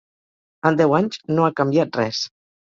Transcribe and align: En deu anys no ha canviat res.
En 0.69 0.79
deu 0.79 0.95
anys 1.01 1.19
no 1.35 1.45
ha 1.49 1.53
canviat 1.61 2.01
res. 2.03 2.25